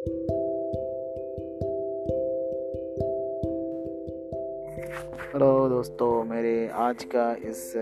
[0.00, 0.12] Hello
[5.68, 7.72] दोस्तों, मेरे आज का इस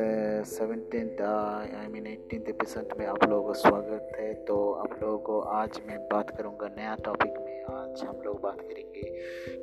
[0.51, 5.41] seventeen I mean eighteen episode में आप लोगों का स्वागत है। तो आप लोगों को
[5.41, 9.03] आज मैं बात करूँगा नया टॉपिक में। आज हम लोग बात करेंगे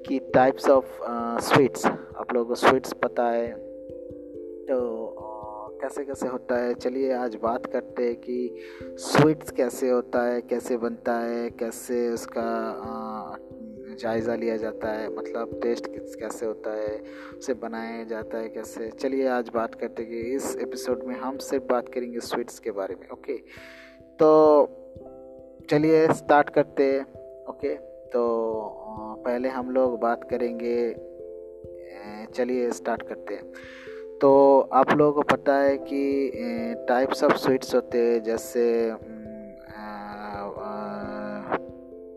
[0.08, 1.00] कि टाइप्स ऑफ़
[1.42, 3.52] स्वीट्स आप लोगों को स्वीट्स पता है।
[4.66, 4.95] तो
[5.86, 6.73] कैसे कैसे होता है?
[6.73, 8.38] चलिए आज बात करते हैं कि
[8.99, 12.45] स्वीट्स कैसे होता है, कैसे बनता है, कैसे उसका
[13.99, 15.88] जायज़ा लिया जाता है मतलब टेस्ट
[16.20, 16.98] कैसे होता है,
[17.38, 18.90] उसे बनाया जाता है कैसे?
[18.90, 22.71] चलिए आज बात करते हैं कि इस एपिसोड में हम सिर्फ़ बात करेंगे स्वीट्स के
[22.71, 23.38] बारे में ओके
[24.20, 24.31] तो
[25.70, 27.02] चलिए स्टार्ट करते हैं
[27.45, 27.76] ओके
[28.09, 28.27] तो
[29.26, 30.77] पहले हम लोग बात करेंगे
[32.35, 33.52] चलिए स्टार्ट करते हैं।
[34.22, 34.30] तो
[34.74, 38.66] आप लोगों को पता है कि टाइप्स ऑफ़ स्वीट्स होते हैं, जैसे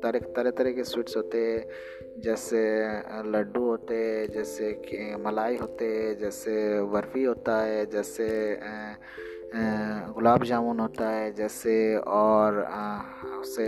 [0.02, 2.60] तरह तरह तरह के स्वीट्स होते हैं, जैसे
[3.30, 6.52] लड्डू होते हैं, जैसे मलाई होते हैं, जैसे
[6.92, 8.28] बर्फ़ी होता है, जैसे
[10.14, 12.60] गुलाब जामुन होता है, जैसे, और
[13.40, 13.66] उसे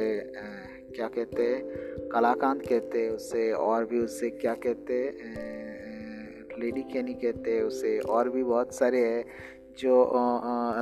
[0.94, 5.69] क्या कहते हैं, कलाकांत कहते हैं, उसे, और भी उसे क्या कहते हैं
[6.60, 9.24] लेडी कैनी कहते हैं उसे और भी बहुत सारे हैं
[9.78, 9.94] जो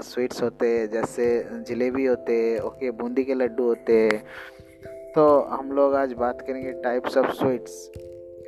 [0.05, 1.27] स्वीट्स होते हैं जैसे
[1.69, 4.23] जलेबी होते हैं ओके बूंदी के लड्डू होते हैं।
[5.15, 7.91] तो हम लोग आज बात करेंगे टाइप्स ऑफ़ स्वीट्स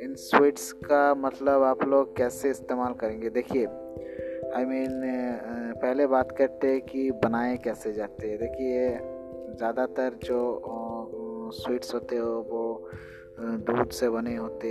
[0.03, 3.29] इन स्वीट्स का मतलब आप लोग कैसे इस्तेमाल करेंगे?
[3.29, 8.89] देखिए आई I मीन mean, पहले बात करते हैं कि बनाए कैसे जाते हैं। देखिए
[9.57, 10.39] ज़्यादातर जो
[11.53, 12.89] स्वीट्स होते हो वो
[13.39, 14.67] दूध से बने होते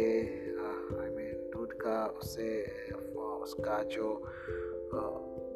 [2.13, 4.23] का उसका जो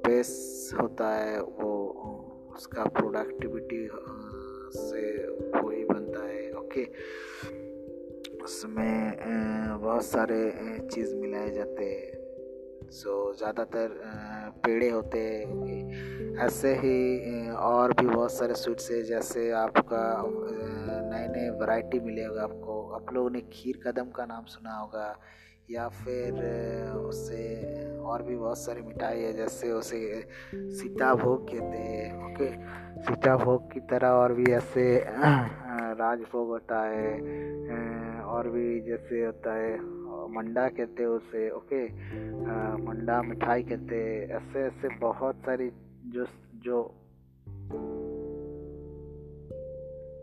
[0.06, 3.88] बेस होता है, वो, उसका प्रोडक्टिविटी
[4.77, 6.84] से वो ही बनता है ओके
[8.44, 9.19] उसमें
[9.82, 10.52] बहुत सारे
[10.92, 13.88] चीज़ मिलाए जाते हैं। सो ज़्यादातर
[14.65, 21.50] पेड़े होते हैं। ऐसे ही और भी बहुत सारे स्वीट्स है, जैसे आपका नए नए
[21.50, 25.19] वैरायटी मिलेगा आपको। आप लोगों ने खीर कदम का नाम सुना होगा।
[25.70, 26.34] या फिर
[26.97, 27.42] उससे
[27.98, 29.98] और भी बहुत सारी मिठाई है, जैसे उसे
[30.54, 32.48] सीता भोग कहते हैं, ओके?
[33.02, 34.84] सीता भोग की तरह और भी ऐसे
[36.00, 37.12] राजभोग होता है
[38.24, 39.72] और भी जैसे होता है,
[40.34, 41.84] मंडा कहते हैं उसे, ओके?
[42.84, 45.70] मंडा मिठाई कहते हैं, ऐसे ऐसे बहुत सारी
[46.06, 46.26] जो
[46.64, 46.82] जो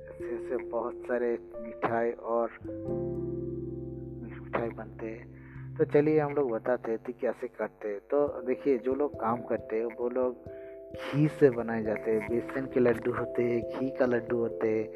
[0.09, 2.49] ऐसे ऐसे बहुत सारे मिठाई और
[4.51, 8.93] मिठाई बनते हैं। तो चलिए हम लोग बताते हैं कैसे करते हैं। तो देखिए, जो
[8.95, 10.49] लोग काम करते हैं, वो लोग
[10.93, 14.87] घी से बनाए जाते हैं। बेसन के लड्डू होते हैं, घी का लड्डू होते हैं,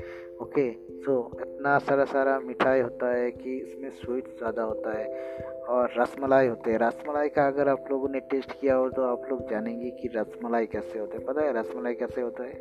[0.41, 0.71] ओके?
[1.03, 5.07] सो इतना सारा सारा मिठाई होता है कि इसमें स्वीट ज़्यादा होता है
[5.69, 9.29] और रसमलाई होते हैं। रसमलाई का अगर आप लोगों ने टेस्ट किया हो तो आप
[9.29, 12.53] लोग जानेंगे कि रसमलाई कैसे होता है। पता है रसमलाई कैसे होता है?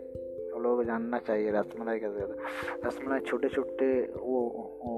[0.54, 4.40] आप लोगों को जानना चाहिए रसमलाई कैसे होता है। रसमलाई छोटे छोटे वो
[4.84, 4.94] वो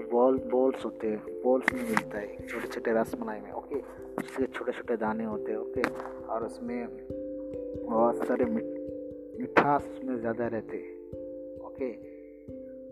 [0.00, 3.76] बॉल बॉल्स होते हैं बॉल्स में मिलता है छोटे छोटे रसमलाई में ओके
[4.18, 5.82] उसके छोटे छोटे दाने होते हैं ओके
[6.24, 6.88] और उसमें
[7.90, 10.92] बहुत सारे मिठास उसमें ज़्यादा रहते हैं
[11.66, 12.12] ओके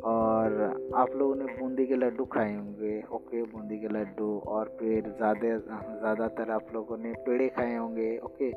[0.04, 0.52] और
[0.94, 5.58] आप लोगों ने बूंदी के लड्डू खाए होंगे ओके बूंदी के लड्डू और फिर ज़्यादा,
[5.98, 8.52] ज़्यादातर आप लोगों ने पेड़े खाए होंगे ओके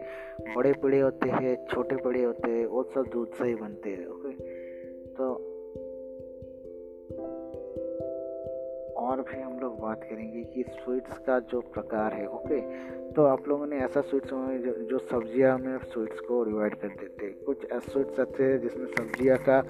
[0.55, 4.07] बड़े पेड़े होते हैं, छोटे पेड़े होते हैं, वो सब दूध से ही बनते हैं
[9.23, 12.59] और भी हम लोग बात करेंगे कि स्वीट्स का जो प्रकार है ओके?
[13.13, 17.25] तो आप लोगों ने ऐसा स्वीट्स जो, जो सब्ज़ियाँ में स्वीट्स को डिवाइड कर देते
[17.25, 19.61] हैं। कुछ ऐसे स्वीट्स अच्छे हैं जिसमें सब्ज़ियाँ का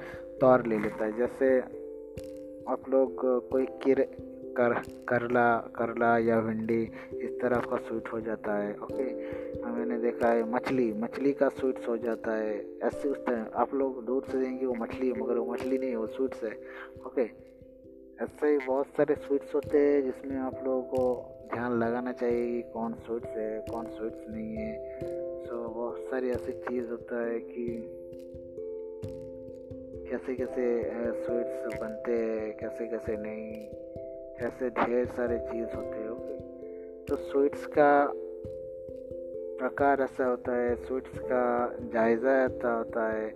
[0.41, 1.59] तौर ले लेता है। जैसे
[2.72, 3.22] आप लोग
[3.52, 4.02] कोई किर
[4.58, 4.74] कर
[5.09, 6.81] करला करला या भिंडी
[7.14, 9.06] इस तरह का स्वीट हो जाता है ओके?
[9.70, 14.06] मैंने देखा है मछली मछली का स्वीट्स हो जाता है। ऐसे उस तरह आप लोग
[14.06, 16.58] दूर से देंगे वो मछली है मगर वो मछली नहीं है वो स्वीट्स है
[17.06, 17.53] ओके?
[18.21, 21.03] ऐसे ही बहुत सारे स्वीट्स होते हैं जिसमें आप लोगों को
[21.53, 24.99] ध्यान लगाना चाहिए कि कौन स्वीट्स है, कौन स्वीट्स नहीं है।
[25.45, 27.65] सो बहुत सारी ऐसी चीज़ होता है कि
[30.09, 30.65] कैसे कैसे
[31.23, 33.47] स्वीट्स बनते हैं कैसे कैसे नहीं
[34.47, 38.11] ऐसे ढेर सारे चीज़ होते हैं। तो स्वीट्स का
[39.59, 41.43] प्रकार ऐसा होता है स्वीट्स का
[41.93, 43.29] जायज़ा ऐसा होता है।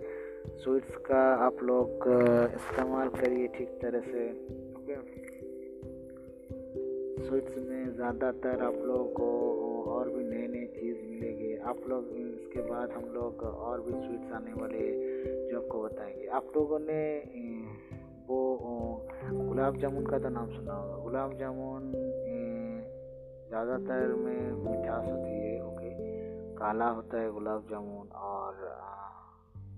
[0.58, 1.88] स्वीट्स का आप लोग
[2.54, 4.67] इस्तेमाल करिए ठीक तरह से।
[7.28, 9.26] स्वीट्स में ज़्यादातर आप लोगों को
[9.92, 14.32] और भी नए नए चीज़ मिलेंगे। आप लोग इसके बाद हम लोग और भी स्वीट्स
[14.32, 14.84] आने वाले
[15.50, 17.02] जो आपको बताएँगे। आप लोगों ने,
[18.28, 18.38] वो
[19.32, 21.92] गुलाब जामुन का तो नाम सुना होगा। गुलाब जामुन
[23.48, 25.90] ज़्यादातर में मिठास होती है, ओके।
[26.56, 28.54] काला होता है गुलाब जामुन और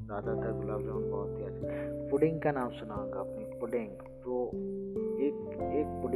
[0.06, 3.90] ज़्यादातर गुलाब जामुन बहुत ही अच्छा। पुडिंग का नाम सुना होगा आपने, पुडिंग।
[4.24, 4.50] तो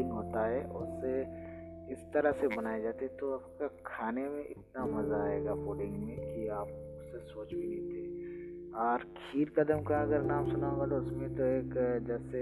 [0.05, 1.53] एक होता है, उसे
[1.93, 6.49] इस तरह से बनाए जाते तो आपका खाने में इतना मज़ा आएगा पुडिंग में कि
[6.49, 8.03] आप उससे सोच भी नहीं थे
[8.81, 11.75] और खीर कदम का अगर नाम सुना होगा तो उसमें तो एक,
[12.06, 12.41] जैसे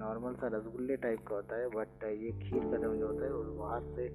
[0.00, 3.42] नॉर्मल सा रसगुल्ले टाइप का होता है बट ये खीर कदम जो होता है, वो
[3.58, 4.06] बाहर से,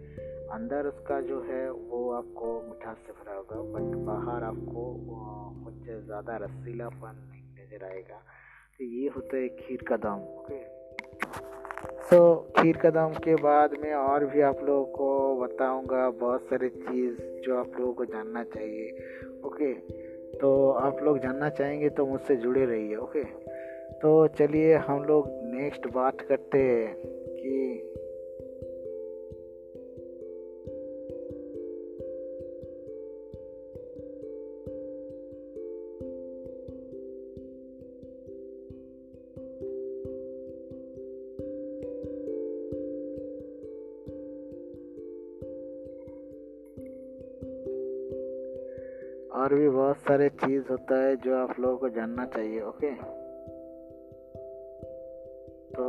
[0.53, 4.83] अंदर उसका जो है, वो आपको मिठास से भरा होगा बट बाहर आपको
[5.65, 8.21] कुछ ज़्यादा रसीलापन नहीं नज़र आएगा।
[8.77, 10.59] तो ये होता है खीर कदम ओके
[12.11, 17.41] तो खीर कदम के बाद में और भी आप लोगों को बताऊँगा बहुत सारी चीज़
[17.45, 18.89] जो आप लोगों को जानना चाहिए,
[19.45, 19.73] ओके?
[20.37, 23.23] तो आप लोग जानना चाहेंगे तो मुझसे जुड़े रहिए, ओके?
[23.99, 27.16] तो चलिए हम लोग नेक्स्ट बात करते हैं।
[49.47, 52.89] और भी बहुत सारे चीज़ होता है जो आप लोगों को जानना चाहिए ओके
[55.71, 55.85] तो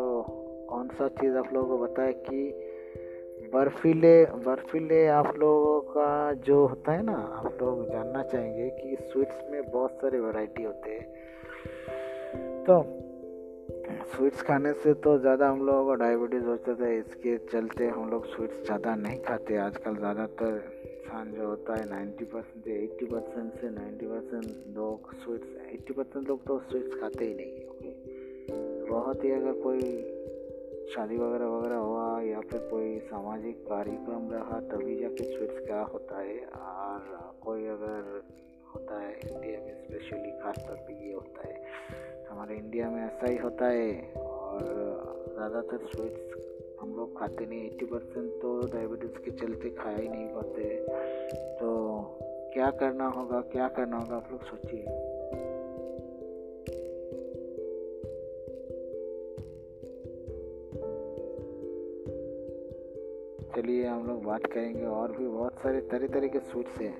[0.69, 4.15] कौन सा चीज़ आप लोगों को बताए कि बर्फीले
[4.47, 9.71] बर्फीले आप लोगों का जो होता है ना, आप लोग जानना चाहेंगे कि स्वीट्स में
[9.73, 12.81] बहुत सारे वैरायटी होते हैं। तो
[14.15, 18.11] स्वीट्स खाने से तो ज़्यादा हम लोगों को डायबिटीज़ हो जाता है, इसके चलते हम
[18.11, 20.78] लोग स्वीट्स ज़्यादा नहीं खाते, आजकल ज़्यादातर
[21.09, 25.93] इंसान जो होता है नाइन्टी परसेंट से एट्टी परसेंट से नाइन्टी परसेंट लोग स्वीट्स एट्टी
[25.93, 29.81] परसेंट लोग तो स्वीट्स खाते ही नहीं ओके बहुत ही अगर कोई
[30.95, 36.19] शादी वगैरह वगैरह हुआ या फिर कोई सामाजिक कार्यक्रम रहा, तभी जाके स्वीट्स क्या होता
[36.19, 38.23] है और कोई अगर
[38.75, 43.31] होता है इंडिया में स्पेशली खास तौर पे ये होता है। हमारे इंडिया में ऐसा
[43.31, 44.63] ही होता है और
[45.33, 46.48] ज़्यादातर स्वीट्स
[46.81, 50.63] हम लोग खाते नहीं एट्टी परसेंट तो डायबिटीज़ के चलते खाया ही नहीं पाते
[51.61, 51.71] तो
[52.55, 54.83] क्या करना होगा, क्या करना होगा, आप लोग सोचिए।
[63.57, 66.97] चलिए हम लोग बात करेंगे और भी बहुत सारे तरह तरह के स्वीट्स हैं।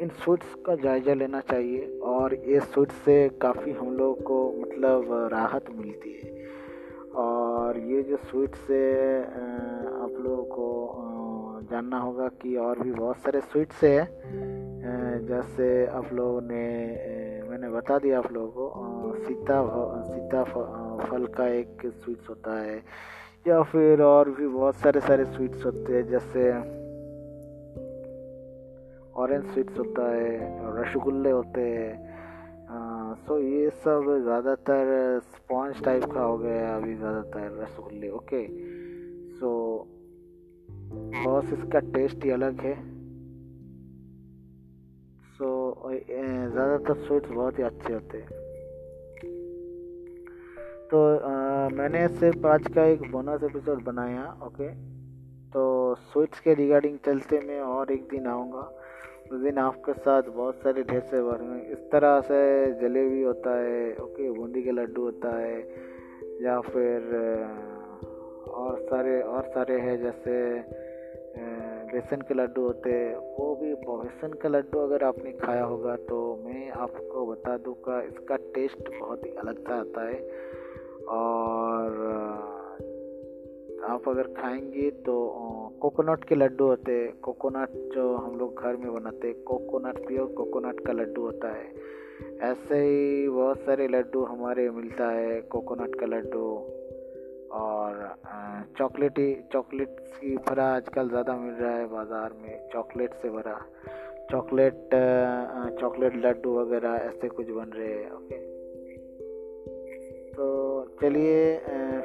[0.00, 5.12] इन स्वीट्स का जायज़ा लेना चाहिए और ये स्वीट्स से काफ़ी हम लोग को मतलब
[5.32, 6.34] राहत मिलती है।
[7.16, 9.24] और ये जो स्वीट्स है
[10.02, 10.66] आप लोगों को
[11.70, 13.98] जानना होगा कि और भी बहुत सारे स्वीट्स है।
[15.26, 16.64] जैसे आप लोगों ने
[17.50, 19.62] मैंने बता दिया आप लोगों को सीता
[20.04, 20.44] सीता
[21.10, 22.76] फल का एक स्वीट्स होता है।
[23.46, 26.50] या फिर और भी बहुत सारे सारे स्वीट्स होते हैं, जैसे
[29.16, 30.28] ऑरेंज स्वीट्स होता है,
[30.78, 32.15] रसगुल्ले होते हैं
[33.26, 38.46] सो ये सब ज़्यादातर स्पॉन्ज टाइप का हो गया अभी ज़्यादातर रसगुल्ले ओके
[39.38, 39.48] सो
[40.68, 42.74] बस इसका टेस्ट ही अलग है।
[45.36, 45.48] सो
[45.88, 48.44] ज़्यादातर स्वीट्स बहुत ही अच्छे होते हैं।
[50.90, 54.68] तो आ, मैंने सिर्फ़ आज का एक बोनस एपिसोड बनाया ओके
[55.52, 55.64] तो
[56.04, 58.70] स्वीट्स के रिगार्डिंग चलते मैं और एक दिन आऊँगा।
[59.32, 62.38] उस दिन आपके साथ बहुत सारे ढेर से बने इस तरह से
[62.80, 65.58] जलेबी होता है, ओके, बूंदी के लड्डू होता है,
[66.42, 67.14] या फिर
[68.48, 70.34] और सारे और सारे हैं जैसे
[71.86, 76.18] बेसन के लड्डू होते हैं। वो भी बेसन का लड्डू अगर आपने खाया होगा तो
[76.44, 80.20] मैं आपको बता दूँ का इसका टेस्ट बहुत ही अलग सा आता है।
[81.08, 81.98] और
[83.88, 85.14] आप अगर खाएँगे तो
[85.86, 90.32] कोकोनट के लड्डू होते हैं। कोकोनट जो हम लोग घर में बनाते हैं, कोकोनट प्योर
[90.32, 91.66] कोकोनट का लड्डू होता है।
[92.42, 96.48] ऐसे ही बहुत सारे लड्डू हमारे मिलता है, कोकोनट का लड्डू
[97.52, 98.16] और
[98.78, 103.58] चॉकलेटी, चॉकलेट की भरा आजकल ज़्यादा मिल रहा है बाज़ार में, चॉकलेट से भरा।
[104.30, 104.90] चॉकलेट
[105.80, 108.55] चॉकलेट लड्डू वगैरह ऐसे कुछ बन रहे हैं, ओके।
[111.00, 111.56] चलिए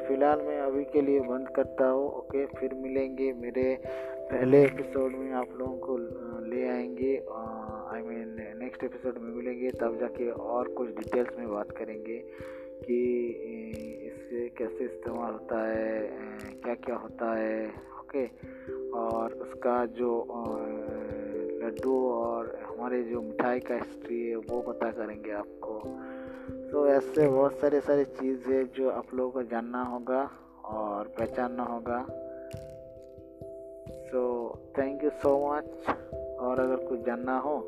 [0.07, 3.63] फ़िलहाल मैं अभी के लिए बंद करता हूँ। ओके, फिर मिलेंगे मेरे
[4.31, 5.97] पहले एपिसोड में आप लोगों को
[6.45, 7.15] ले आएँगे।
[7.91, 12.17] आई मीन नेक्स्ट एपिसोड में मिलेंगे, तब जाके और कुछ डिटेल्स में बात करेंगे
[12.83, 12.99] कि
[14.07, 15.99] इससे कैसे इस्तेमाल होता है
[16.63, 17.67] क्या क्या होता है,
[17.99, 18.25] ओके?
[18.99, 20.11] और उसका जो
[21.63, 25.81] लड्डू और हमारे जो मिठाई का हिस्ट्री है, वो पता करेंगे आपको।
[26.51, 30.29] तो ऐसे बहुत सारे सारे चीज़ है जो आप लोगों को जानना होगा
[30.65, 32.05] और पहचानना होगा।
[34.07, 34.21] So
[34.77, 35.89] thank you so much
[36.39, 37.59] और अगर कुछ जानना हो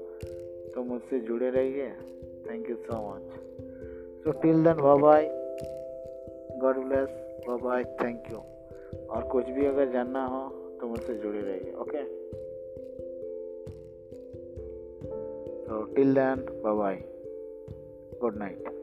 [0.76, 1.90] तो मुझसे जुड़े रहिए।
[2.50, 3.32] Thank you so much
[4.24, 5.30] so till then bye
[6.62, 7.10] God bless
[7.50, 8.38] bye thank you
[9.06, 10.50] और कुछ भी अगर जानना हो
[10.82, 12.24] तो मुझसे जुड़े रहिए okay
[15.68, 17.13] so, till then, bye bye
[18.24, 18.83] good night